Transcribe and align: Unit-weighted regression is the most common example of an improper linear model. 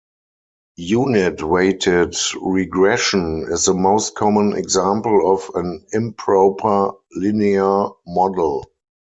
Unit-weighted 0.77 2.15
regression 2.41 3.45
is 3.51 3.65
the 3.65 3.73
most 3.75 4.15
common 4.15 4.53
example 4.53 5.31
of 5.31 5.47
an 5.53 5.85
improper 5.91 6.93
linear 7.11 7.89
model. 8.07 8.65